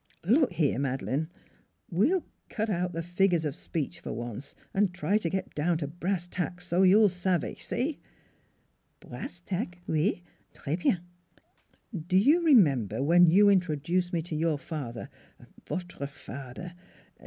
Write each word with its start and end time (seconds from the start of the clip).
"Look 0.23 0.53
here, 0.53 0.79
Madeleine, 0.79 1.29
we'll 1.91 2.25
cut 2.49 2.71
out 2.71 2.91
the 2.93 3.03
figures 3.03 3.45
of 3.45 3.55
speech, 3.55 3.99
for 3.99 4.11
once, 4.11 4.55
an' 4.73 4.87
try 4.87 5.19
to 5.19 5.29
get 5.29 5.53
down 5.53 5.77
to 5.77 5.85
brass 5.85 6.25
tacks, 6.25 6.65
so 6.65 6.81
you'll 6.81 7.07
savez 7.07 7.59
see?"" 7.61 7.99
Brasstack 9.01 9.75
oui. 9.87 10.23
Tres 10.55 10.77
bien!"" 10.77 11.01
Do 12.07 12.17
you 12.17 12.43
remember 12.43 13.03
when 13.03 13.27
you 13.29 13.47
introduced 13.47 14.11
me 14.11 14.23
to 14.23 14.35
your 14.35 14.57
father 14.57 15.07
votre 15.69 16.07
fader. 16.07 16.73